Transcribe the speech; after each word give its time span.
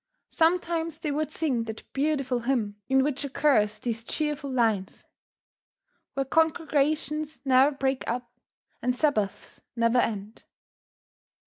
Sometimes 0.31 0.97
they 0.97 1.11
would 1.11 1.31
sing 1.31 1.65
that 1.65 1.83
beautiful 1.93 2.39
hymn 2.39 2.81
in 2.89 3.03
which 3.03 3.23
occurs 3.23 3.77
these 3.77 4.03
cheerful 4.03 4.49
lines: 4.49 5.05
"Where 6.15 6.25
congregations 6.25 7.39
ne'er 7.45 7.69
break 7.69 8.09
up, 8.09 8.31
And 8.81 8.97
Sabbaths 8.97 9.61
never 9.75 9.99
end." 9.99 10.45